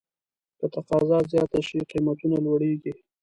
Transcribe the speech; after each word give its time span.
که 0.59 0.65
تقاضا 0.75 1.17
زیاته 1.31 1.59
شي، 1.67 1.79
قیمتونه 1.91 2.37
لوړېږي. 2.45 2.93